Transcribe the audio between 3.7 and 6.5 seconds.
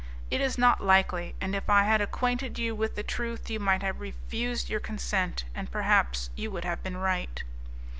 have refused your consent, and perhaps you